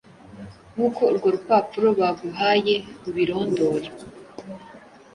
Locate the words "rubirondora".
3.03-3.89